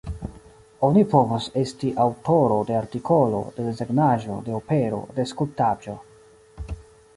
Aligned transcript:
Oni 0.85 1.01
povas 1.11 1.49
esti 1.63 1.91
aŭtoro 2.05 2.57
de 2.71 2.79
artikolo, 2.79 3.43
de 3.59 3.67
desegnaĵo, 3.69 4.41
de 4.49 4.57
opero, 4.63 5.05
de 5.21 5.29
skulptaĵo. 5.35 5.99